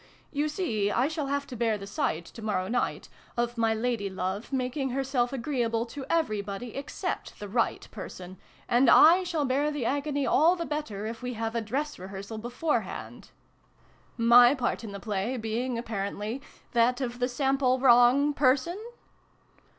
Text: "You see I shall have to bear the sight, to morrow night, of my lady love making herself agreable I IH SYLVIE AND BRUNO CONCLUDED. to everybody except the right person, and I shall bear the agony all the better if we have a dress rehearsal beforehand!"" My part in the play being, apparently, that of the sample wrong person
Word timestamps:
"You 0.31 0.49
see 0.49 0.89
I 0.89 1.07
shall 1.07 1.27
have 1.27 1.45
to 1.45 1.55
bear 1.55 1.77
the 1.77 1.85
sight, 1.85 2.25
to 2.25 2.41
morrow 2.41 2.67
night, 2.67 3.07
of 3.37 3.55
my 3.55 3.75
lady 3.75 4.09
love 4.09 4.51
making 4.51 4.89
herself 4.89 5.31
agreable 5.31 5.81
I 5.81 5.83
IH 5.83 5.87
SYLVIE 5.93 6.01
AND 6.01 6.09
BRUNO 6.09 6.09
CONCLUDED. 6.09 6.09
to 6.09 6.17
everybody 6.25 6.75
except 6.75 7.39
the 7.39 7.47
right 7.47 7.87
person, 7.91 8.37
and 8.67 8.89
I 8.89 9.21
shall 9.23 9.45
bear 9.45 9.69
the 9.69 9.85
agony 9.85 10.25
all 10.25 10.55
the 10.55 10.65
better 10.65 11.05
if 11.05 11.21
we 11.21 11.35
have 11.35 11.53
a 11.53 11.61
dress 11.61 11.99
rehearsal 11.99 12.39
beforehand!"" 12.39 13.29
My 14.17 14.55
part 14.55 14.83
in 14.83 14.91
the 14.91 14.99
play 14.99 15.37
being, 15.37 15.77
apparently, 15.77 16.41
that 16.71 16.99
of 16.99 17.19
the 17.19 17.27
sample 17.29 17.77
wrong 17.79 18.33
person 18.33 18.79